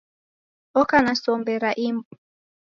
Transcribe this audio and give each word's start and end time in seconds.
Oka 0.81 0.97
na 1.05 1.13
sombe 1.21 1.53
ra 1.61 1.71
imbu. 1.87 2.07